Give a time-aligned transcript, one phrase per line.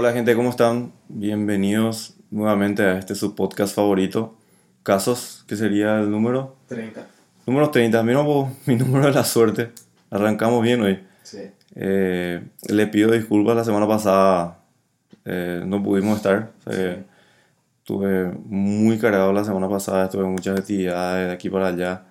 [0.00, 0.92] Hola gente, ¿cómo están?
[1.08, 4.36] Bienvenidos nuevamente a este su podcast favorito,
[4.84, 7.04] Casos, que sería el número 30.
[7.46, 8.00] número 30.
[8.04, 9.72] Mira vos, mi número de la suerte.
[10.08, 11.04] Arrancamos bien hoy.
[11.24, 11.50] Sí.
[11.74, 14.60] Eh, le pido disculpas, la semana pasada
[15.24, 16.52] eh, no pudimos estar.
[16.64, 17.04] O sea, que
[17.80, 22.04] Estuve muy cargado la semana pasada, estuve en muchas actividades de aquí para allá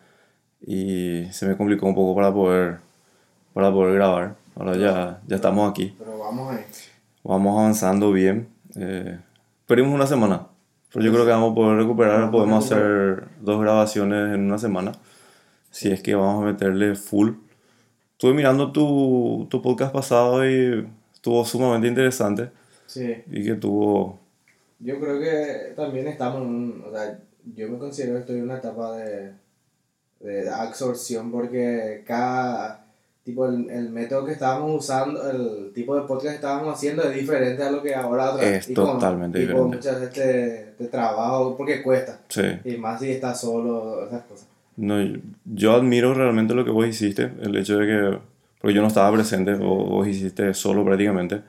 [0.59, 2.79] y se me complicó un poco para poder,
[3.54, 4.35] para poder grabar.
[4.57, 5.95] Ahora ya, ya estamos aquí.
[5.97, 6.16] Pero.
[7.27, 8.47] Vamos avanzando bien.
[8.77, 9.19] Eh,
[9.65, 10.47] perdimos una semana,
[10.93, 12.31] pero yo creo que vamos a poder recuperar.
[12.31, 14.93] Podemos hacer dos grabaciones en una semana.
[15.69, 17.32] Si es que vamos a meterle full.
[18.13, 22.49] Estuve mirando tu, tu podcast pasado y estuvo sumamente interesante.
[22.85, 23.15] Sí.
[23.29, 24.21] Y que tuvo.
[24.79, 28.43] Yo creo que también estamos en un, o sea, yo me considero que estoy en
[28.43, 29.33] una etapa de,
[30.21, 32.86] de absorción porque cada
[33.27, 37.13] tipo el, el método que estábamos usando, el tipo de podcast que estábamos haciendo es
[37.13, 39.75] diferente a lo que ahora otra Es totalmente tipo, diferente.
[39.77, 40.13] muchas veces
[40.77, 42.41] te, te trabajo porque cuesta Sí.
[42.65, 44.47] y más si estás solo, esas cosas.
[44.77, 44.95] No,
[45.45, 48.17] yo- admiro realmente lo que vos hiciste, el hecho de que,
[48.61, 51.41] porque yo no estaba presente, vos, vos hiciste solo prácticamente,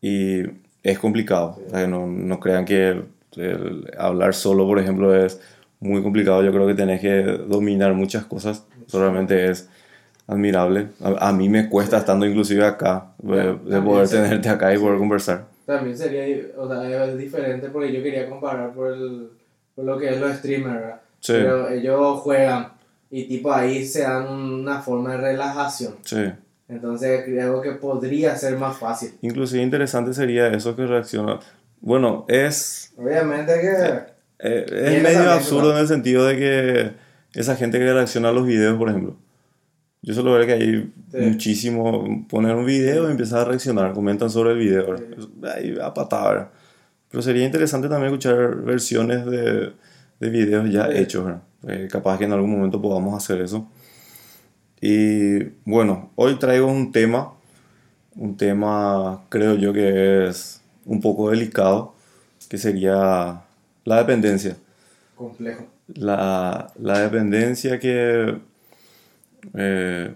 [0.00, 0.42] y
[0.82, 3.02] es complicado, o sea, no, no crean que
[3.36, 5.40] el hablar solo, por ejemplo, es
[5.80, 9.68] muy complicado, yo creo que tenés que dominar muchas cosas, eso realmente es
[10.28, 14.72] admirable, a, a mí me cuesta estando inclusive acá, de, de También poder tenerte acá
[14.72, 15.46] y poder conversar.
[15.66, 16.24] También sería,
[16.56, 19.30] o sea, es diferente porque yo quería comparar por, el,
[19.74, 21.00] por lo que es los streamers, ¿verdad?
[21.20, 22.68] Sí, Pero ellos juegan
[23.10, 25.94] y tipo ahí se dan una forma de relajación.
[26.04, 26.30] sí.
[26.70, 29.12] Entonces creo que podría ser más fácil.
[29.22, 31.40] Inclusive interesante sería eso que reacciona.
[31.80, 34.46] Bueno, es Obviamente que...
[34.46, 36.90] Eh, es Tiene medio absurdo en el sentido de que
[37.40, 39.16] esa gente que reacciona a los videos, por ejemplo.
[40.08, 41.16] Yo suelo ver que hay Sí.
[41.18, 42.26] muchísimo.
[42.30, 44.96] Poner un video y empiezan a reaccionar, comentan sobre el video.
[44.96, 45.04] Sí.
[45.54, 46.50] Ahí a patada.
[47.10, 49.72] Pero sería interesante también escuchar versiones de,
[50.18, 50.96] de videos ya Sí.
[50.96, 51.30] hechos.
[51.66, 53.68] Eh, capaz que en algún momento podamos hacer eso.
[54.80, 57.34] Y bueno, hoy traigo un tema,
[58.16, 61.94] un tema creo yo que es un poco delicado,
[62.48, 63.42] que sería
[63.84, 64.56] la dependencia.
[65.16, 65.66] Complejo.
[65.88, 68.38] La, la dependencia que
[69.54, 70.14] eh,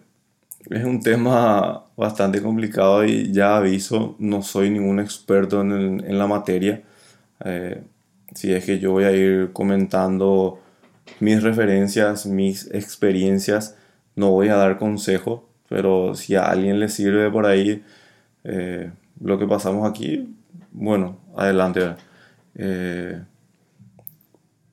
[0.71, 6.27] es un tema bastante complicado y ya aviso, no soy ningún experto en, en la
[6.27, 6.83] materia.
[7.45, 7.83] Eh,
[8.35, 10.61] si es que yo voy a ir comentando
[11.21, 13.77] mis referencias, mis experiencias,
[14.17, 17.83] no voy a dar consejos, pero si a alguien le sirve por ahí
[18.45, 20.35] eh, lo que pasamos aquí,
[20.73, 21.97] bueno, adelante.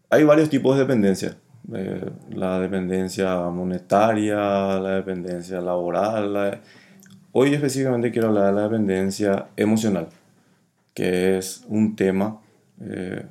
[0.09, 1.37] hay varios tipos de dependencia.
[1.73, 4.35] Eh, la dependencia monetaria,
[4.79, 6.33] la dependencia laboral.
[6.33, 6.61] la-
[7.31, 10.07] Hoy específicamente quiero hablar de la dependencia emocional,
[10.95, 12.39] que es un tema
[12.81, 13.23] eh,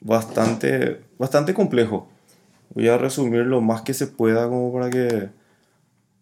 [0.00, 2.06] bastante, bastante complejo.
[2.74, 5.30] Voy a resumir lo más que se pueda como para que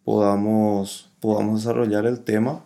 [0.04, 2.64] podamos, podamos desarrollar el tema.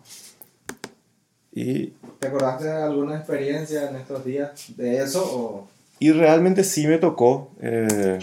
[1.53, 1.87] Y
[2.21, 5.69] ¿Te acordaste de alguna experiencia en estos días de eso o...?
[5.99, 7.51] Y realmente sí me tocó.
[7.61, 8.19] eh,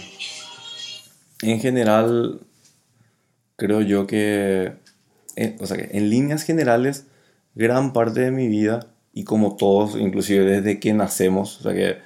[1.42, 2.40] en general,
[3.56, 4.72] creo yo que,
[5.36, 7.06] en- o sea, que en líneas generales,
[7.54, 11.98] gran parte de mi vida, y como todos, inclusive desde que nacemos, o sea que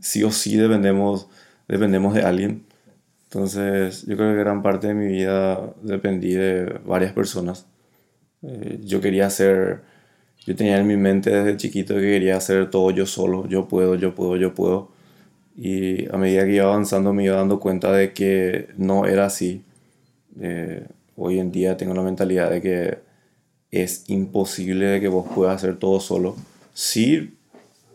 [0.00, 1.28] sí o sí dependemos,
[1.68, 2.66] dependemos de alguien.
[3.24, 7.66] Entonces, yo creo que gran parte de mi vida dependí de varias personas.
[8.42, 9.82] Eh, yo quería hacer,
[10.46, 13.96] yo tenía en mi mente desde chiquito que quería hacer todo yo solo, yo puedo,
[13.96, 14.90] yo puedo, yo puedo.
[15.56, 19.64] Y a medida que iba avanzando me iba dando cuenta de que no era así.
[20.40, 20.86] Eh,
[21.16, 22.98] hoy en día tengo la mentalidad de que
[23.70, 26.36] es imposible que vos puedas hacer todo solo.
[26.74, 27.38] Sí,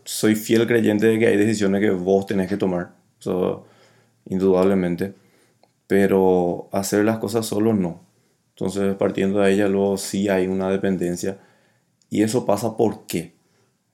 [0.04, 2.94] soy fiel creyente de que hay decisiones que vos tenés que tomar,
[4.26, 5.14] indudablemente.
[5.88, 8.02] Pero hacer las cosas solo no.
[8.56, 11.40] Entonces, partiendo de ella, luego sí hay una dependencia.
[12.10, 13.34] Y eso pasa ¿por qué?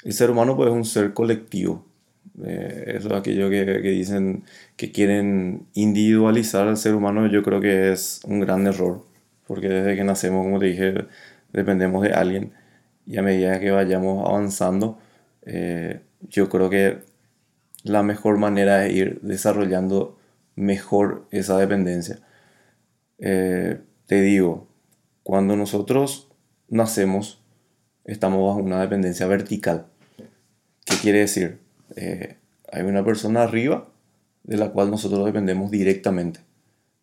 [0.03, 1.86] El ser humano pues, es un ser colectivo.
[2.44, 4.44] Eh, eso es aquello que, que dicen
[4.75, 9.04] que quieren individualizar al ser humano, yo creo que es un gran error.
[9.48, 11.07] Porque desde que nacemos, como te dije,
[11.54, 12.54] dependemos de alguien.
[13.06, 15.00] Y a medida que vayamos avanzando,
[15.45, 17.00] eh, yo creo que
[17.84, 20.18] la mejor manera es ir desarrollando
[20.56, 22.19] mejor esa dependencia.
[23.19, 24.68] Eh, te digo,
[25.24, 26.30] cuando nosotros
[26.68, 27.42] nacemos,
[28.06, 29.88] estamos bajo una dependencia vertical.
[30.86, 31.60] ¿Qué quiere decir?
[31.95, 32.38] Eh,
[32.72, 33.89] hay una persona arriba
[34.44, 36.42] de la cual nosotros dependemos directamente.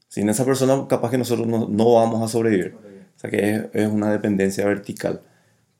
[0.08, 2.76] Sin esa persona, capaz que nosotros no, no vamos a sobrevivir.
[3.16, 5.22] O sea que es, es una dependencia vertical.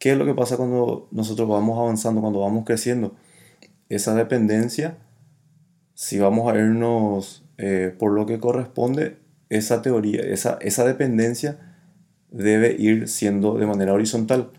[0.04, 3.16] ¿qué es lo que pasa cuando nosotros vamos avanzando, cuando vamos creciendo?
[3.88, 4.98] Esa dependencia,
[5.94, 9.16] si vamos a irnos eh, por lo que corresponde,
[9.48, 11.58] esa teoría, esa, esa dependencia
[12.30, 14.50] debe ir siendo de manera horizontal.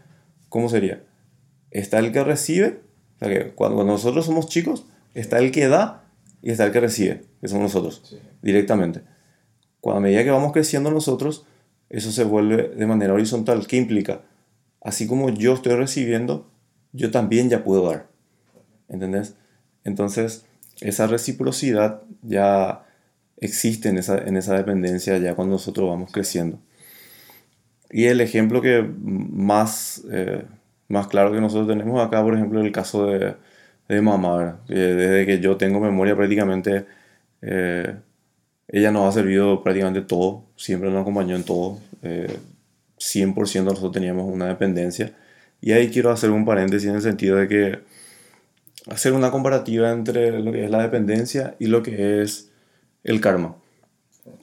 [0.50, 1.03] ¿Cómo sería?
[1.69, 2.80] Está el que recibe,
[3.30, 6.04] sea que cuando nosotros somos chicos, está el que da
[6.42, 9.01] y está el que recibe, que somos nosotros, directamente.
[9.81, 11.45] Cuando a medida que vamos creciendo nosotros,
[11.89, 13.68] eso se vuelve de manera horizontal.
[13.68, 14.22] ¿Qué implica?
[14.81, 16.50] Así como yo estoy recibiendo,
[16.92, 18.07] yo también ya puedo dar.
[18.88, 19.36] ¿Entendés?
[19.83, 20.45] Entonces,
[20.81, 22.86] esa reciprocidad ya
[23.38, 26.60] existe en esa, en esa dependencia ya cuando nosotros vamos creciendo.
[27.92, 30.44] Y el ejemplo que más, eh,
[30.87, 33.35] más claro que nosotros tenemos acá, por ejemplo, el caso de,
[33.87, 36.85] de mamá, desde que yo tengo memoria prácticamente,
[37.41, 37.95] eh,
[38.67, 42.37] ella nos ha servido prácticamente todo, siempre nos acompañó en todo, eh,
[42.99, 45.13] 100% nosotros teníamos una dependencia.
[45.61, 47.79] Y ahí quiero hacer un paréntesis en el sentido de que
[48.89, 52.51] hacer una comparativa entre lo que es la dependencia y lo que es
[53.03, 53.55] el karma.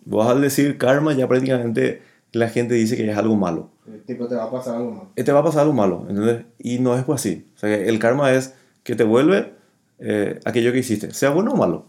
[0.04, 2.02] Vos al decir karma ya prácticamente
[2.32, 3.70] la gente dice que es algo malo.
[4.06, 5.08] Tipo, te va a pasar algo malo.
[5.14, 6.44] Te va a pasar algo malo, ¿entendés?
[6.58, 7.46] Y no es pues así.
[7.54, 9.52] O sea, el karma es que te vuelve
[9.98, 11.86] eh, aquello que hiciste, sea bueno o malo.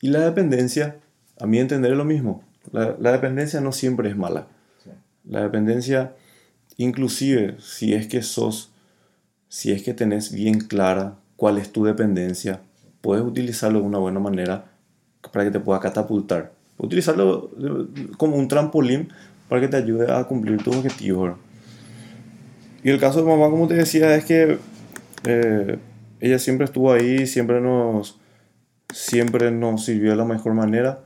[0.00, 1.00] Y la dependencia,
[1.38, 2.42] a mí entender es lo mismo.
[2.72, 4.48] La, la dependencia no siempre es mala.
[5.24, 6.14] La dependencia,
[6.76, 8.72] inclusive si es que sos,
[9.48, 12.60] si es que tenés bien clara cuál es tu dependencia,
[13.00, 14.66] puedes utilizarlo de una buena manera
[15.32, 16.52] para que te pueda catapultar.
[16.76, 17.50] Utilizarlo
[18.18, 19.08] como un trampolín
[19.54, 21.36] para que te ayude a cumplir tus objetivos.
[22.82, 24.58] Y el caso de mamá, como te decía, es que
[25.24, 25.78] eh,
[26.18, 28.18] ella siempre estuvo ahí, siempre nos,
[28.92, 31.04] siempre nos sirvió de la mejor manera.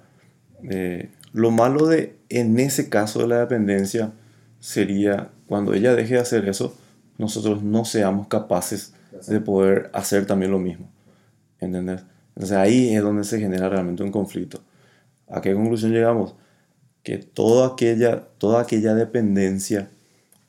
[0.70, 4.12] Eh, lo malo de, en ese caso de la dependencia,
[4.60, 6.74] sería cuando ella deje de hacer eso,
[7.18, 8.94] nosotros no seamos capaces
[9.26, 10.90] de poder hacer también lo mismo.
[11.60, 12.02] ¿Entendés?
[12.34, 14.62] Entonces ahí es donde se genera realmente un conflicto.
[15.28, 16.34] ¿A qué conclusión llegamos?
[17.08, 19.88] Que toda aquella, toda aquella dependencia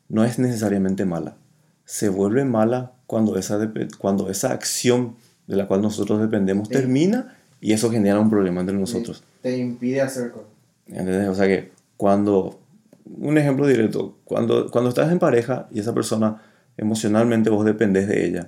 [0.09, 1.38] no es necesariamente mala.
[1.85, 5.15] Se vuelve mala cuando esa, cuando esa acción
[5.47, 9.23] de la cual nosotros dependemos termina y eso genera un problema entre nosotros.
[9.41, 10.50] Te impide hacer cosas.
[10.88, 11.29] ¿Entendés?
[11.29, 12.59] O sea que cuando,
[13.06, 16.41] un ejemplo directo, cuando, cuando estás en pareja y esa persona
[16.75, 18.47] emocionalmente vos dependés de ella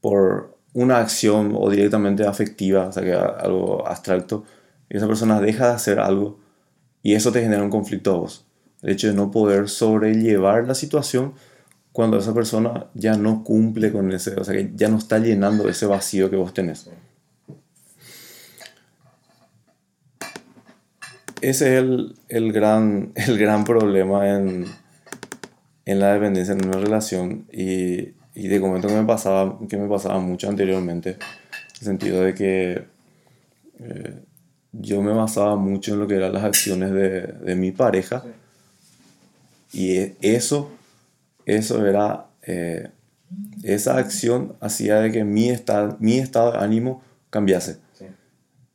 [0.00, 4.44] por una acción o directamente afectiva, o sea que algo abstracto,
[4.88, 6.46] y esa persona deja de hacer algo
[7.02, 8.46] y eso te genera un conflicto a vos.
[8.82, 11.34] El hecho de no poder sobrellevar la situación
[11.92, 15.68] cuando esa persona ya no cumple con ese, o sea que ya no está llenando
[15.68, 16.88] ese vacío que vos tenés.
[21.40, 24.64] Ese es el, el, gran, el gran problema en,
[25.84, 29.88] en la dependencia en una relación y, y de momento que me pasaba, que me
[29.88, 31.16] pasaba mucho anteriormente, en
[31.80, 32.84] el sentido de que
[33.80, 34.14] eh,
[34.72, 38.24] yo me basaba mucho en lo que eran las acciones de, de mi pareja
[39.72, 40.70] y e, eso,
[41.46, 42.88] eso era, eh,
[43.62, 47.78] esa acción hacía de que mi estado, mi estado de ánimo cambiase.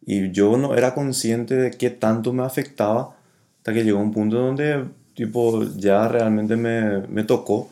[0.06, 3.16] Y yo no era consciente de qué tanto me afectaba
[3.58, 7.70] hasta que llegó un punto donde tipo ya realmente me, me tocó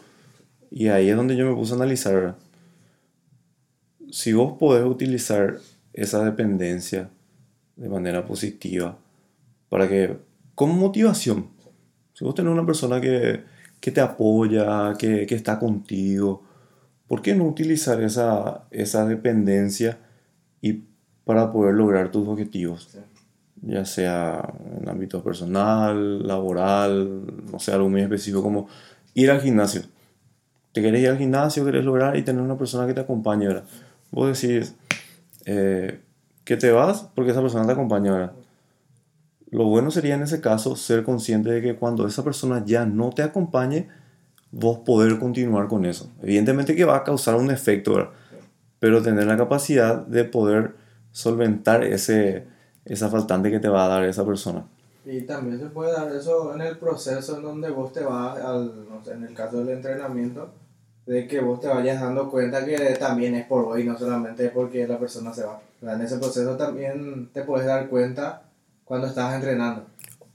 [0.69, 2.35] y ahí es donde yo me puse a analizar
[4.09, 5.57] si vos podés utilizar
[5.91, 7.09] esa dependencia
[7.75, 8.97] de manera positiva
[9.69, 10.17] para que
[10.55, 11.49] como motivación
[12.13, 13.43] si vos tenés una persona que,
[13.79, 16.43] que te apoya que, que, está contigo
[17.07, 19.97] ¿por qué no utilizar esa, esa dependencia
[20.61, 20.83] y
[21.25, 22.89] para poder lograr tus objetivos.
[23.61, 28.67] Ya sea en ámbito personal, laboral, no sé, algo muy específico como
[29.13, 29.83] ir al gimnasio.
[30.71, 33.65] Te querés ir al gimnasio, querés lograr y tener una persona que te acompañe, ¿verdad?
[34.09, 34.73] Vos decís
[35.45, 35.99] eh,
[36.51, 38.33] que te vas porque esa persona te acompaña, ¿verdad?
[39.51, 43.11] Lo bueno sería en ese caso ser consciente de que cuando esa persona ya no
[43.11, 43.87] te acompañe,
[44.51, 46.11] vos poder continuar con eso.
[46.21, 48.11] Evidentemente que va a causar un efecto.
[48.79, 50.75] Pero tener la capacidad de poder
[51.13, 52.47] solventar ese,
[52.83, 54.65] esa faltante que te va a dar esa persona.
[55.05, 58.89] Y también se puede dar eso en el proceso en donde vos te vas, al,
[58.89, 60.49] no en el caso del entrenamiento,
[61.05, 64.85] de que vos te vayas dando cuenta que también es por hoy, no solamente porque
[64.85, 65.61] la persona se va.
[65.81, 68.43] En ese proceso también te puedes dar cuenta
[68.85, 69.85] cuando estás entrenando.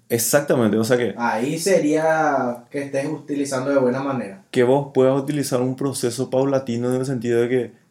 [0.09, 1.15] Exactamente, o sea que...
[1.17, 4.45] Ahí sería que estés utilizando de buena manera.
[4.51, 7.87] Que vos puedas utilizar un proceso paulatino en el sentido de que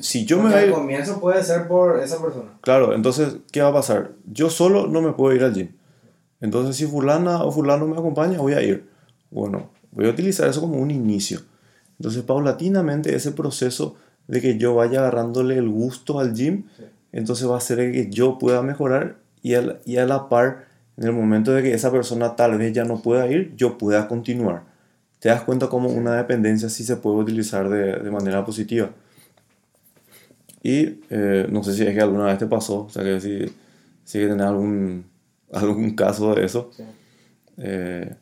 [0.00, 0.70] si yo me voy...
[0.70, 2.50] comienzo puede ser por esa persona.
[2.60, 4.12] Claro, entonces, ¿qué va a pasar?
[4.30, 5.70] Yo solo no me puedo ir al gym.
[6.40, 8.88] Entonces, si fulana o fulano me acompaña, voy a ir.
[9.30, 11.40] Bueno, voy a utilizar eso como un inicio.
[11.98, 13.96] Entonces, paulatinamente, ese proceso
[14.28, 16.64] de que yo vaya agarrándole el gusto al gym,
[17.14, 20.66] entonces va a hacer que yo pueda mejorar y a, y a la par,
[20.96, 24.08] en el momento de que esa persona tal vez ya no pueda ir, yo pueda
[24.08, 24.64] continuar.
[25.20, 28.90] Te das cuenta cómo una dependencia sí se puede utilizar de, de manera positiva.
[30.60, 33.46] Y eh, no sé si es que alguna vez te pasó, o sea, que si,
[34.02, 35.04] si que tenés algún,
[35.52, 36.70] algún caso de eso.
[37.58, 38.12] Eh,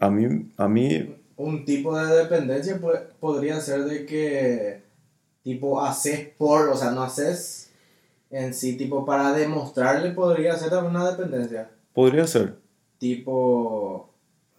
[0.00, 1.16] a mí, a mí...
[1.36, 2.78] Un tipo de dependencia
[3.18, 4.82] podría ser de que,
[5.42, 7.69] tipo, haces por, o sea, no haces
[8.30, 11.68] en sí, tipo, para demostrarle podría ser también una dependencia.
[11.92, 12.54] Podría ser.
[12.98, 14.10] Tipo,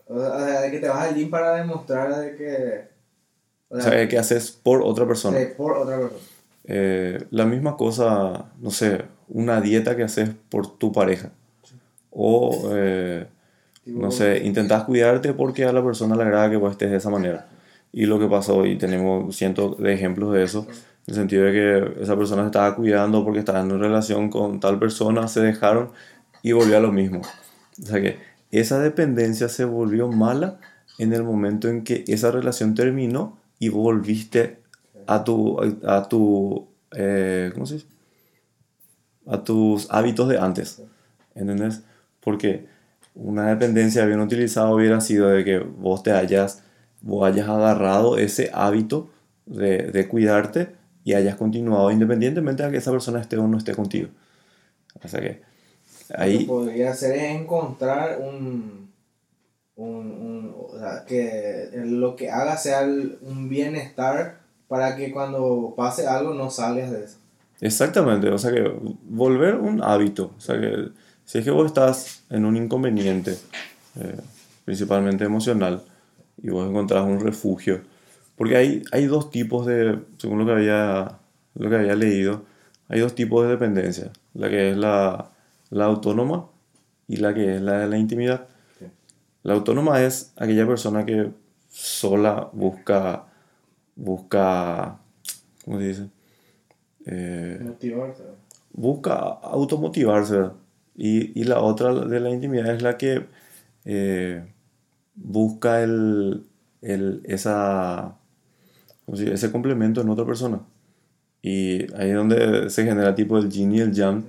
[0.07, 2.91] o sea, de que te vas al gym para demostrar de que...
[3.69, 5.39] O sea, que haces por otra persona.
[5.39, 6.21] Sí, por otra persona.
[6.65, 11.31] Eh, la misma cosa, no sé, una dieta que haces por tu pareja.
[12.09, 13.25] O, eh,
[13.85, 17.09] no sé, intentas cuidarte porque a la persona le agrada que vos estés de esa
[17.09, 17.47] manera.
[17.93, 20.67] Y lo que pasó, y tenemos cientos de ejemplos de eso,
[21.07, 24.29] en el sentido de que esa persona se estaba cuidando porque estaba en una relación
[24.29, 25.91] con tal persona, se dejaron
[26.43, 27.21] y volvió a lo mismo.
[27.81, 28.19] O sea que
[28.51, 30.59] esa dependencia se volvió mala
[30.99, 34.59] en el momento en que esa relación terminó y volviste
[35.07, 37.87] a tu, a tu eh, ¿cómo se dice?
[39.25, 40.83] A tus hábitos de antes,
[41.35, 41.81] ¿entendés?
[42.19, 42.67] Porque
[43.15, 46.63] una dependencia bien utilizada hubiera sido de que vos te hayas,
[47.01, 49.09] vos hayas agarrado ese hábito
[49.45, 53.73] de, de cuidarte y hayas continuado independientemente de que esa persona esté o no esté
[53.73, 54.09] contigo.
[55.03, 55.41] O sea que
[56.15, 56.33] ahí...
[56.33, 58.91] Lo que podría hacer es encontrar un,
[59.75, 66.07] un, un o sea, que lo que haga sea un bienestar para que cuando pase
[66.07, 67.17] algo no salgas de eso.
[67.59, 68.71] Exactamente, o sea que
[69.03, 70.89] volver un hábito, o sea que
[71.25, 73.37] si es que vos estás en un inconveniente,
[73.99, 74.17] eh,
[74.65, 75.83] principalmente emocional,
[76.41, 77.81] y vos encontrás un refugio,
[78.35, 81.19] porque hay, hay dos tipos de, según lo que, había,
[81.55, 82.43] lo que había leído,
[82.87, 85.31] hay dos tipos de dependencia, la que es la,
[85.69, 86.47] la autónoma
[87.07, 88.47] y la que es la de la intimidad.
[89.43, 91.31] La autónoma es aquella persona que
[91.69, 93.25] sola busca
[93.95, 94.99] busca,
[95.63, 96.09] ¿cómo se dice?
[97.05, 98.23] Eh, Motivarse.
[98.73, 100.49] Busca automotivarse.
[100.95, 103.25] Y, y, la otra de la intimidad es la que
[103.85, 104.45] eh,
[105.15, 106.45] busca el,
[106.81, 108.17] el, esa,
[109.13, 110.59] ese complemento en otra persona.
[111.41, 114.23] Y ahí es donde se genera tipo el yin y el yang,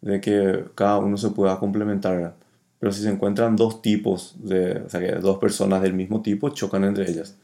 [0.00, 2.34] de que cada uno se pueda complementar.
[2.78, 6.50] Pero si se encuentran dos tipos, de, o sea, que dos personas del mismo tipo
[6.50, 7.36] chocan entre ellas.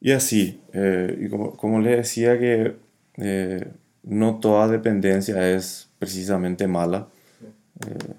[0.00, 2.76] Y así, eh, y como, como les decía que
[3.16, 3.72] eh,
[4.02, 7.08] no toda dependencia es precisamente mala.
[7.86, 8.14] Eh,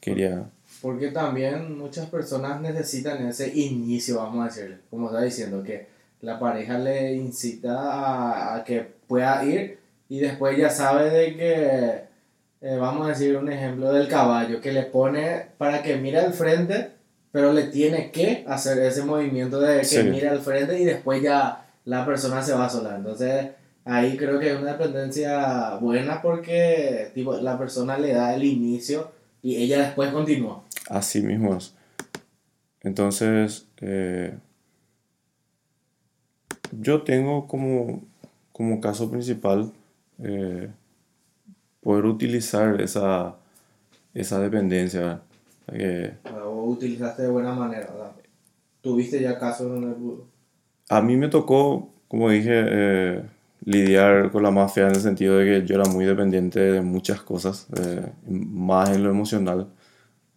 [0.00, 0.50] quería...
[0.82, 5.88] Porque también muchas personas necesitan ese inicio, vamos a decir, como está diciendo, que
[6.20, 13.06] la pareja le incita a, que pueda ir y después ya sabe de que, vamos
[13.06, 16.98] a decir un ejemplo del caballo, que le pone para que mire al frente
[17.30, 21.66] pero le tiene que hacer ese movimiento de que mire al frente y después ya
[21.84, 22.96] la persona se va sola.
[22.96, 23.48] Entonces,
[23.84, 29.10] ahí creo que es una dependencia buena porque tipo, la persona le da el inicio
[29.42, 30.64] y ella después continúa.
[30.88, 31.74] Así mismo es.
[32.80, 34.34] Entonces, eh,
[36.72, 38.02] yo tengo como,
[38.52, 39.72] como caso principal
[40.22, 40.70] eh,
[41.80, 43.36] poder utilizar esa,
[44.14, 45.22] esa dependencia.
[45.66, 47.88] Que, o utilizaste de buena manera,
[48.80, 50.26] ¿Tuviste ya casos donde pudo?
[50.88, 53.22] A mí me tocó, como dije, eh,
[53.64, 57.20] lidiar con la mafia en el sentido de que yo era muy dependiente de muchas
[57.22, 59.68] cosas, eh, más en lo emocional,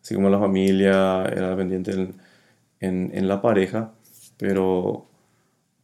[0.02, 2.16] así como la familia, era dependiente en,
[2.80, 3.92] en, en, la pareja,
[4.38, 5.06] pero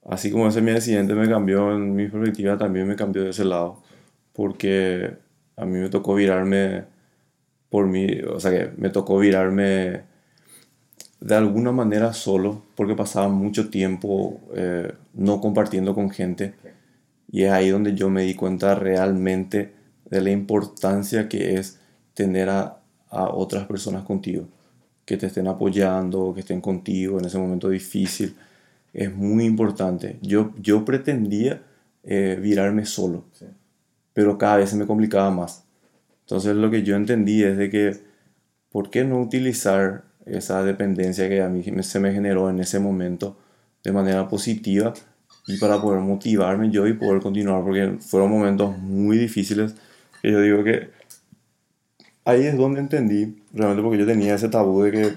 [0.08, 3.46] así como ese mi accidente me cambió en mi perspectiva, también me cambió de ese
[3.46, 3.84] lado,
[4.34, 5.18] porque
[5.56, 6.86] a mí me tocó virarme
[7.70, 10.04] por mí, o sea que me tocó virarme
[11.20, 16.54] de alguna manera solo, porque pasaba mucho tiempo eh, no compartiendo con gente.
[17.30, 19.74] Y es ahí donde yo me di cuenta realmente
[20.06, 21.80] de la importancia que es
[22.14, 24.48] tener a, a otras personas contigo,
[25.06, 28.36] que te estén apoyando, que estén contigo en ese momento difícil.
[28.98, 30.18] Es muy importante.
[30.24, 31.62] Yo, yo pretendía
[32.04, 33.26] eh, virarme solo,
[34.12, 35.66] pero cada vez se me complicaba más.
[36.22, 37.96] Entonces lo que yo entendí es de que,
[38.72, 43.38] ¿por qué no utilizar esa dependencia que a mí se me generó en ese momento
[43.84, 44.96] de manera positiva
[45.46, 47.64] y para poder motivarme yo y poder continuar?
[47.64, 49.76] Porque fueron momentos muy difíciles
[50.24, 50.90] que yo digo que
[52.26, 55.14] ahí es donde entendí, realmente porque yo tenía ese tabú de que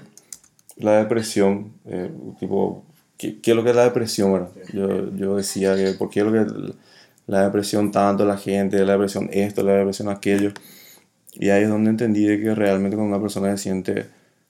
[0.77, 2.85] la depresión, eh, tipo,
[3.21, 4.33] ¿qué, qué es lo que es la depresión?
[4.33, 4.49] verdad?
[4.73, 6.73] Yo, yo decía que, ¿por qué es lo que
[7.27, 10.51] la depresión tanto, la gente, la depresión esto, la depresión aquello?
[11.33, 14.07] Y ahí es donde entendí de que realmente cuando una persona se siente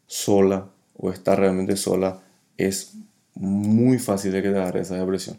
[0.07, 2.19] sola o está realmente sola,
[2.57, 2.93] es
[3.35, 5.37] muy fácil de que te agarre esa depresión.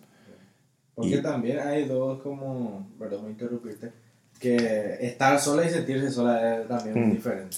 [0.95, 3.91] Porque también hay dos como, perdón, me interrumpiste,
[4.39, 7.13] que estar sola y sentirse sola es también Mm.
[7.13, 7.57] diferente.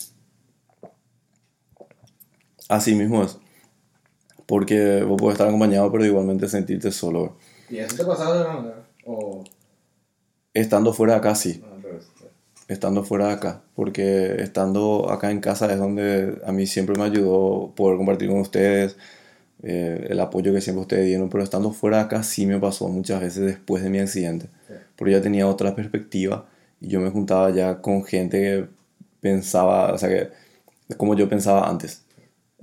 [2.69, 3.39] Así mismo es.
[4.47, 7.37] Porque vos puedes estar acompañado, pero igualmente sentirte solo.
[7.71, 8.73] ¿Y eso te pasaba de?
[9.07, 9.45] O,
[10.55, 11.63] Estando fuera de acá, sí.
[11.75, 12.07] al revés.
[12.69, 13.63] Estando fuera de acá.
[13.75, 18.39] Porque estando acá en casa es donde a mí siempre me ayudó poder compartir con
[18.39, 18.97] ustedes
[19.65, 21.29] eh, el apoyo que siempre ustedes dieron.
[21.29, 24.47] Pero estando fuera de acá sí me pasó muchas veces después de mi accidente.
[24.69, 24.75] Sí.
[24.95, 26.47] Porque ya tenía otra perspectiva
[26.81, 28.69] y yo me juntaba ya con gente que
[29.21, 30.31] pensaba, o sea, que
[30.97, 32.04] como yo pensaba antes.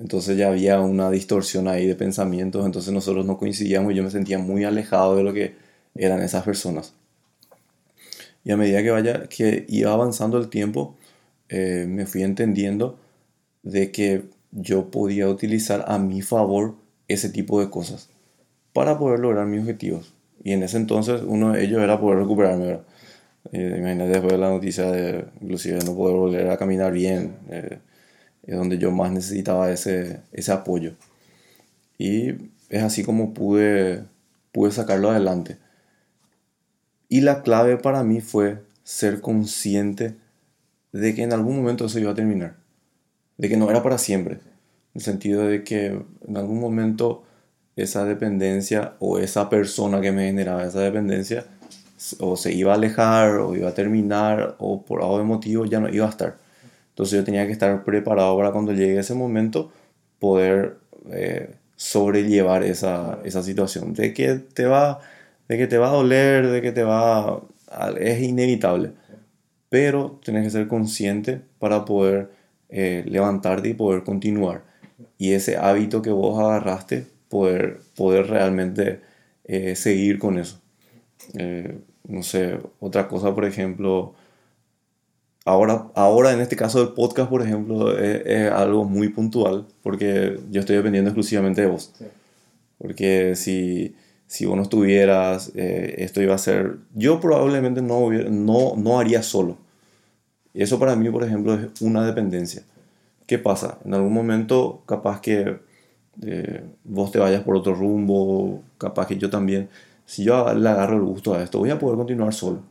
[0.01, 4.10] Entonces ya había una distorsión ahí de pensamientos, entonces nosotros no coincidíamos y yo me
[4.10, 5.55] sentía muy alejado de lo que
[5.93, 6.96] eran esas personas.
[8.43, 10.96] Y a medida que, vaya, que iba avanzando el tiempo,
[11.50, 12.98] eh, me fui entendiendo
[13.62, 16.75] de que yo podía utilizar a mi favor
[17.08, 18.10] ese tipo de cosas
[18.74, 20.15] para poder lograr mis objetivos.
[20.43, 22.79] Y en ese entonces uno de ellos era poder recuperarme.
[23.51, 27.77] Eh, imagínate después de la noticia de inclusive no poder volver a caminar bien, eh,
[28.43, 30.93] es donde yo más necesitaba ese, ese apoyo.
[31.98, 32.29] Y
[32.69, 34.03] es así como pude,
[34.51, 35.57] pude sacarlo adelante.
[37.10, 40.15] Y la clave para mí fue ser consciente
[40.91, 42.55] de que en algún momento eso iba a terminar.
[43.38, 44.36] De que no era para siempre.
[44.36, 44.41] En
[44.95, 45.88] el sentido de que
[46.27, 47.24] en algún momento
[47.75, 51.45] esa dependencia o esa persona que me generaba esa dependencia
[52.19, 55.79] o se iba a alejar o iba a terminar o por algo de motivo ya
[55.79, 56.38] no iba a estar.
[56.91, 59.71] Entonces yo tenía que estar preparado para cuando llegue ese momento
[60.19, 60.77] poder
[61.12, 63.93] eh, sobrellevar esa, esa situación.
[63.93, 65.00] De que te va,
[65.48, 68.91] de que te va a doler, de que te va a- es inevitable.
[69.69, 72.30] Pero tienes que ser consciente para poder
[72.69, 74.63] eh, levantarte y poder continuar.
[75.17, 79.01] Y ese hábito que vos agarraste, poder, poder realmente
[79.45, 80.60] eh, seguir con eso.
[81.38, 84.15] Eh, no sé, otra cosa, por ejemplo,
[85.45, 90.39] ahora, ahora en este caso del podcast, por ejemplo, es, es algo muy puntual porque
[90.51, 91.91] yo estoy dependiendo exclusivamente de vos.
[91.97, 92.06] Sí.
[92.77, 93.95] Porque si,
[94.27, 96.77] si vos no estuvieras, eh, esto iba a ser...
[96.95, 99.58] Yo probablemente no, hubiera- no, no haría solo.
[100.54, 102.63] Y eso para mí, por ejemplo, es una dependencia.
[103.27, 103.77] ¿Qué pasa?
[103.86, 105.60] En algún momento, capaz que
[106.25, 109.69] eh, vos te vayas por otro rumbo, capaz que yo también.
[110.06, 112.63] Si yo le agarro el gusto a esto, voy a poder continuar solo.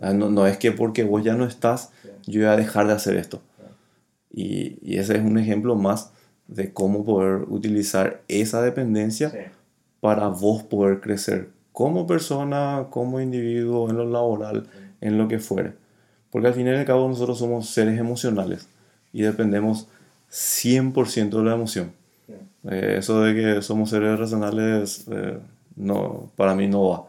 [0.00, 1.90] Ah, No, no es que porque vos ya no estás,
[2.26, 3.40] yo voy a dejar de hacer esto.
[4.32, 6.12] Y, y ese es un ejemplo más
[6.46, 9.38] de cómo poder utilizar esa dependencia Sí.
[10.00, 14.66] para vos poder crecer como persona, como individuo, en lo laboral,
[15.00, 15.72] en lo que fuere.
[16.30, 18.68] Porque al fin y al cabo nosotros somos seres emocionales
[19.12, 19.88] y dependemos
[20.30, 21.92] 100% de la emoción.
[22.26, 22.34] Sí.
[22.70, 25.38] Eh, eso de que somos seres racionales, eh,
[25.76, 27.04] no, para mí no va.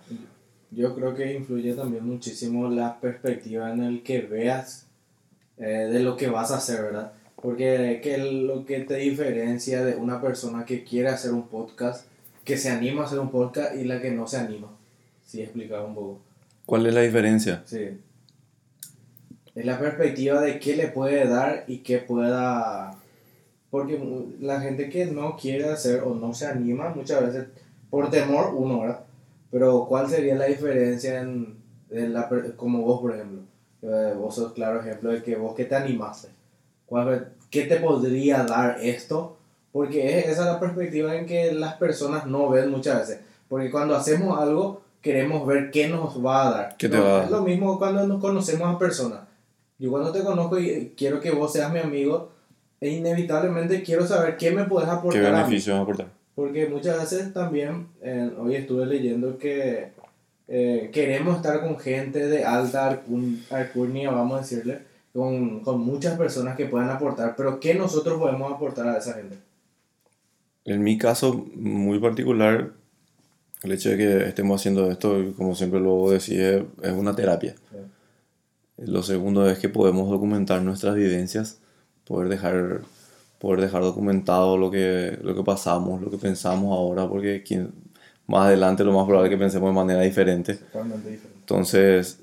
[0.71, 4.87] Yo creo que influye también muchísimo la perspectiva en el que veas
[5.57, 7.11] eh, de lo que vas a hacer, ¿verdad?
[7.35, 12.07] Porque que lo que te diferencia de una persona que quiere hacer un podcast,
[12.45, 14.69] que se anima a hacer un podcast y la que no se anima.
[15.25, 16.19] Sí, explicaba un poco.
[16.65, 17.63] ¿Cuál es la diferencia?
[17.65, 17.89] Sí.
[19.53, 22.97] Es la perspectiva de qué le puede dar y qué pueda...
[23.69, 23.99] Porque
[24.39, 27.47] la gente que no quiere hacer o no se anima muchas veces
[27.89, 29.01] por temor, uno, ¿verdad?
[29.51, 31.57] Pero ¿cuál sería la diferencia en,
[31.89, 33.41] en la, como vos, por ejemplo?
[33.81, 36.29] Eh, vos sos claro ejemplo de que vos que te animaste.
[36.85, 39.37] ¿Cuál, ¿Qué te podría dar esto?
[39.71, 43.21] Porque es, esa es la perspectiva en que las personas no ven muchas veces.
[43.49, 46.77] Porque cuando hacemos algo, queremos ver qué nos va a dar.
[46.77, 47.23] ¿Qué te No, va a dar?
[47.25, 49.21] Es lo mismo cuando nos conocemos a personas.
[49.79, 52.29] Yo cuando te conozco y quiero que vos seas mi amigo,
[52.79, 55.29] e inevitablemente quiero saber qué me puedes ¿Qué aportar mí.
[55.31, 56.07] beneficios aportar?
[56.35, 59.91] Porque muchas veces también, eh, hoy estuve leyendo que
[60.47, 63.01] eh, queremos estar con gente de alta
[63.49, 64.79] alcurnia, vamos a decirle,
[65.13, 69.37] con, con muchas personas que puedan aportar, pero ¿qué nosotros podemos aportar a esa gente?
[70.63, 72.71] En mi caso muy particular,
[73.63, 77.55] el hecho de que estemos haciendo esto, como siempre lo decís, es una terapia.
[78.77, 81.59] Lo segundo es que podemos documentar nuestras vivencias,
[82.05, 82.81] poder dejar,
[83.41, 87.73] poder dejar documentado lo que, lo que pasamos, lo que pensamos ahora, porque quien,
[88.27, 90.55] más adelante lo más probable es que pensemos de manera diferente.
[90.55, 91.39] Totalmente diferente.
[91.39, 92.19] Entonces,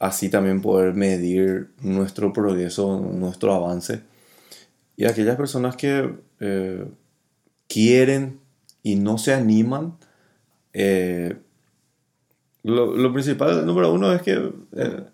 [0.00, 4.00] así también poder medir nuestro progreso, nuestro avance.
[4.96, 6.84] Y aquellas personas que eh,
[7.68, 8.40] quieren
[8.82, 9.96] y no se animan,
[10.72, 11.36] eh,
[12.64, 14.52] lo, lo, principal, número uno, es que...
[14.72, 15.04] Eh,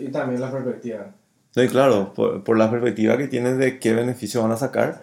[0.00, 1.14] y también la perspectiva.
[1.52, 5.02] Sí, claro, por, la perspectiva que tienen de qué beneficio van a sacar,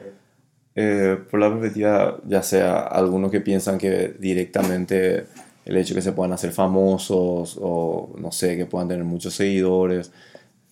[0.75, 5.25] eh, por la perspectiva, ya sea algunos que piensan que directamente
[5.65, 10.11] el hecho que se puedan hacer famosos o no sé, que puedan tener muchos seguidores.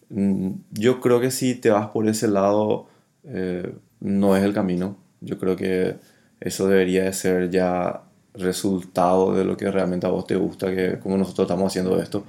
[0.10, 2.88] Mm, yo creo que si te vas por ese lado,
[3.26, 4.98] eh, no es el camino.
[5.22, 5.98] Yo creo que
[6.40, 8.04] eso debería de ser ya
[8.36, 12.24] resultado de lo que realmente a vos te gusta, que como nosotros estamos haciendo esto.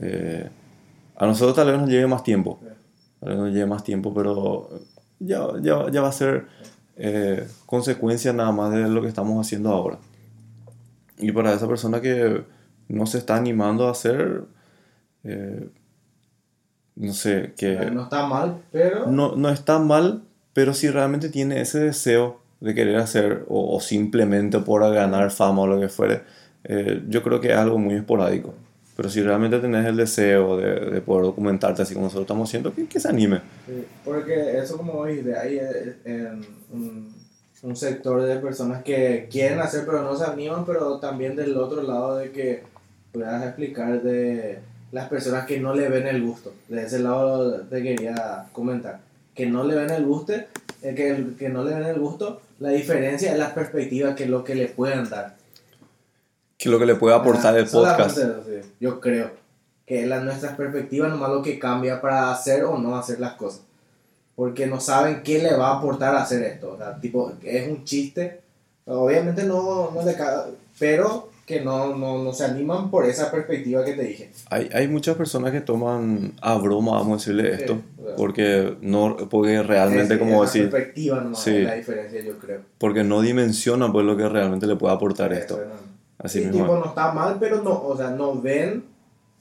[0.00, 0.48] Eh,
[1.18, 2.60] a nosotros tal vez nos lleve más tiempo,
[3.20, 4.70] tal vez nos lleve más tiempo, pero
[5.18, 6.46] ya, ya, ya va a ser
[6.96, 9.98] eh, consecuencia nada más de lo que estamos haciendo ahora.
[11.18, 12.44] Y para esa persona que
[12.86, 14.44] no se está animando a hacer,
[15.24, 15.68] eh,
[16.94, 17.90] no sé, que...
[17.90, 19.06] No está mal, pero...
[19.06, 24.60] No, no está mal, pero si realmente tiene ese deseo de querer hacer o, simplemente
[24.60, 26.22] por ganar fama o lo que fuere,
[26.64, 28.54] eh, yo creo que es algo muy esporádico.
[28.98, 32.74] Pero si realmente tenés el deseo de, de poder documentarte así como nosotros estamos haciendo,
[32.74, 33.42] que, que se anime.
[33.64, 35.20] Sí, porque eso como ahí
[36.04, 37.14] en un,
[37.62, 41.80] un, sector de personas que quieren hacer pero no se animan, pero también del otro
[41.80, 42.64] lado de que
[43.12, 44.58] puedas explicar de
[44.90, 46.52] las personas que no le ven el gusto.
[46.66, 48.98] De ese lado te quería comentar.
[49.32, 50.46] Que no le ven el gusto, eh,
[50.82, 54.42] que, que no le ven el gusto, la diferencia es la perspectiva que es lo
[54.42, 55.37] que le pueden dar
[56.58, 58.18] que lo que le puede aportar el podcast.
[58.80, 59.30] Yo creo
[59.86, 63.62] que la, nuestras perspectivas nomás lo que cambia para hacer o no hacer las cosas.
[64.34, 66.72] Porque no saben qué le va a aportar a hacer esto.
[66.72, 68.40] O sea, tipo, es un chiste.
[68.86, 70.16] Obviamente no, no le
[70.78, 74.30] pero que no, no, no, se animan por esa perspectiva que te dije.
[74.50, 77.80] Hay, hay muchas personas que toman a broma, vamos a decirle esto,
[78.16, 80.70] porque no porque realmente es, como decir...
[80.70, 82.60] perspectiva nomás sí, la diferencia, yo creo.
[82.76, 85.58] Porque no dimensionan pues lo que realmente le puede aportar esto.
[86.18, 86.64] Así mismo.
[86.64, 88.84] tipo no está mal, pero no, o sea, no ven,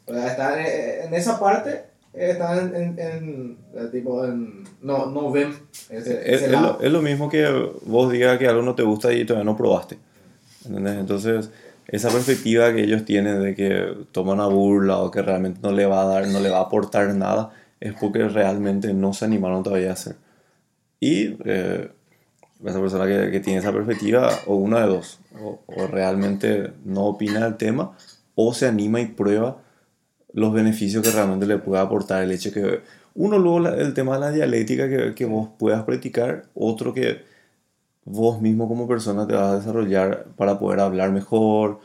[0.05, 5.55] o sea, están en, esa parte, están en, en, tipo, en, no, no ven
[5.89, 7.47] ese, es, Lo, es, lo, mismo que
[7.85, 9.97] vos digas que algo no te gusta y todavía no probaste,
[10.65, 10.97] ¿entendés?
[10.97, 11.49] Entonces,
[11.87, 15.85] esa perspectiva que ellos tienen de que toman a burla o que realmente no le
[15.85, 19.63] va a dar, no le va a aportar nada, es porque realmente no se animaron
[19.63, 20.15] todavía a hacer.
[20.99, 21.89] Y eh,
[22.65, 27.43] esa persona que, que, tiene esa perspectiva, o una de dos, o, realmente no opina
[27.43, 27.95] del tema,
[28.35, 29.57] o se anima y prueba
[30.33, 32.81] los beneficios que realmente le puede aportar el hecho que
[33.15, 37.23] uno luego el tema de la dialéctica que, que vos puedas practicar, otro que
[38.05, 41.79] vos mismo como persona te vas a desarrollar para poder hablar mejor,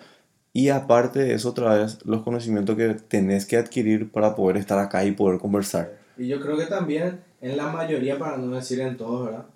[0.54, 4.78] y aparte de eso, otra vez, los conocimientos que tenés que adquirir para poder estar
[4.78, 5.92] acá y poder conversar.
[6.18, 9.46] Y yo creo que también en la mayoría, para no decir en todos, ¿verdad?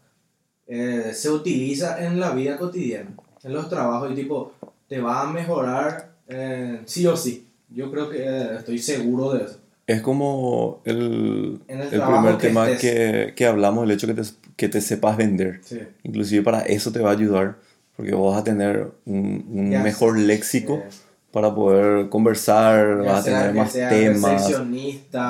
[0.66, 3.10] Eh, se utiliza en la vida cotidiana,
[3.44, 4.52] en los trabajos, y tipo,
[4.88, 7.46] te va a mejorar eh, sí o sí.
[7.68, 9.60] Yo creo que eh, estoy seguro de eso.
[9.86, 14.22] Es como el, el, primer tema que, que, hablamos, el hecho que te,
[14.56, 15.60] que te sepas vender.
[16.02, 17.58] Inclusive para eso te va a ayudar,
[17.96, 20.82] porque vas a tener un, un mejor léxico.
[21.30, 24.50] para poder conversar, vas a tener más temas,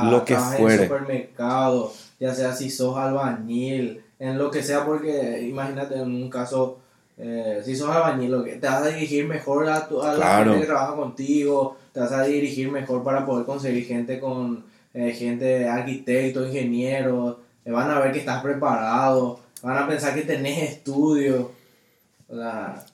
[0.04, 0.84] lo que fuere.
[0.84, 6.30] En supermercado, ya sea si sos albañil, en lo que sea, porque imagínate en un
[6.30, 6.78] caso,
[7.18, 10.66] eh, si sos albañil, te vas a dirigir mejor a, tu, a la gente que
[10.66, 16.48] trabaja contigo, te vas a dirigir mejor para poder conseguir gente con eh, gente, arquitectos,
[16.48, 21.50] ingenieros, te van a ver que estás preparado, van a pensar que tenés estudio.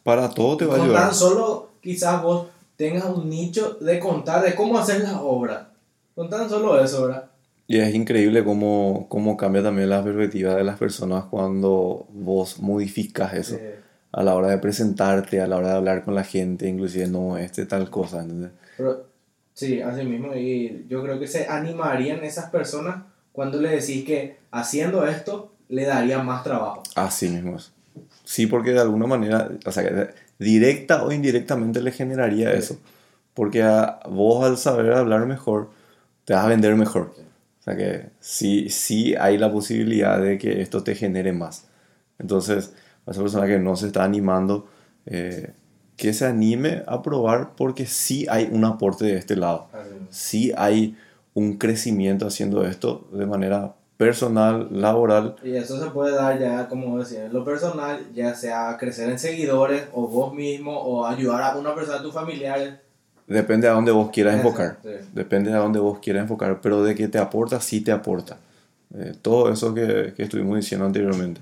[0.02, 1.02] para todo te va a ayudar.
[1.02, 5.70] Tan solo quizás vos tengas un nicho de contar de cómo hacer la obra.
[6.14, 7.31] Con tan solo eso, ¿verdad?
[7.66, 13.34] Y es increíble cómo, cómo cambia también la perspectiva de las personas cuando vos modificas
[13.34, 13.58] eso.
[14.10, 17.38] A la hora de presentarte, a la hora de hablar con la gente, inclusive no,
[17.38, 18.50] este tal cosa, ¿entendés?
[18.76, 19.06] Pero,
[19.54, 20.34] sí, así mismo.
[20.34, 25.86] Y yo creo que se animarían esas personas cuando le decís que haciendo esto le
[25.86, 26.82] daría más trabajo.
[26.94, 27.56] Así mismo
[28.24, 32.78] Sí, porque de alguna manera, o sea, directa o indirectamente le generaría eso.
[33.34, 35.70] Porque a vos al saber hablar mejor,
[36.24, 37.14] te vas a vender mejor.
[37.62, 41.68] O sea que sí, sí hay la posibilidad de que esto te genere más.
[42.18, 42.74] Entonces,
[43.06, 44.66] a esa persona que no se está animando,
[45.06, 45.52] eh,
[45.96, 49.68] que se anime a probar porque sí hay un aporte de este lado.
[50.10, 50.96] Sí hay
[51.34, 55.36] un crecimiento haciendo esto de manera personal, laboral.
[55.44, 59.20] Y eso se puede dar ya, como decía, en lo personal, ya sea crecer en
[59.20, 62.74] seguidores o vos mismo o ayudar a una persona de tus familiares
[63.32, 64.78] Depende a dónde vos quieras enfocar.
[65.12, 66.60] Depende a dónde vos quieras enfocar.
[66.60, 68.38] Pero de que te aporta, sí te aporta.
[68.94, 71.40] Eh, todo eso que, que, estuvimos diciendo anteriormente.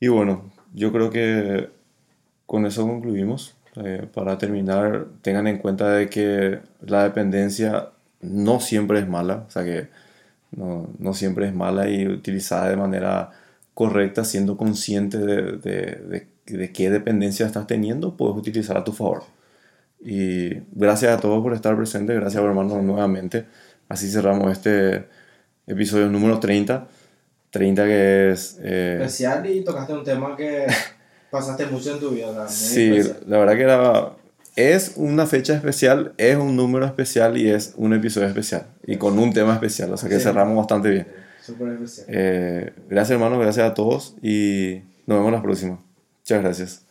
[0.00, 1.70] Y bueno, yo creo que
[2.46, 3.54] con eso concluimos.
[3.76, 7.90] Eh, para terminar, tengan en cuenta de que la dependencia
[8.20, 9.88] no siempre es mala, o sea que
[10.50, 13.30] no, no siempre es mala y utilizada de manera
[13.74, 19.22] correcta, siendo consciente de, de, de, qué dependencia estás teniendo, puedes utilizar a tu favor.
[20.00, 23.46] Y gracias a todos por estar presentes, gracias hermanos nuevamente.
[23.88, 25.06] Así cerramos este
[25.66, 26.86] episodio número 30.
[27.50, 28.58] 30 que es...
[28.62, 30.66] Eh, especial y tocaste un tema que
[31.30, 32.48] pasaste mucho en tu vida.
[32.48, 34.12] Sí, la verdad que era...
[34.56, 38.66] Es una fecha especial, es un número especial y es un episodio especial.
[38.84, 41.06] Y con un tema especial, o sea que cerramos bastante bien.
[41.40, 42.06] Súper especial.
[42.10, 45.78] Eh, gracias hermano, gracias a todos y nos vemos la próxima.
[46.20, 46.87] Muchas gracias.